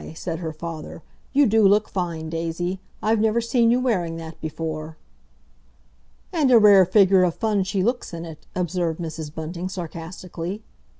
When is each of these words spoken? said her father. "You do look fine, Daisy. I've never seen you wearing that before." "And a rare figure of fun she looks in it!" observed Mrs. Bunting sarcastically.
said 0.15 0.39
her 0.39 0.51
father. 0.51 1.03
"You 1.31 1.45
do 1.45 1.61
look 1.67 1.87
fine, 1.87 2.27
Daisy. 2.29 2.79
I've 3.03 3.19
never 3.19 3.39
seen 3.39 3.69
you 3.69 3.79
wearing 3.79 4.15
that 4.15 4.41
before." 4.41 4.97
"And 6.33 6.49
a 6.49 6.57
rare 6.57 6.87
figure 6.87 7.21
of 7.21 7.35
fun 7.35 7.63
she 7.65 7.83
looks 7.83 8.11
in 8.11 8.25
it!" 8.25 8.47
observed 8.55 8.99
Mrs. 8.99 9.31
Bunting 9.31 9.69
sarcastically. 9.69 10.63